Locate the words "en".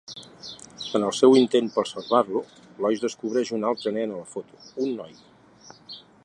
0.99-1.03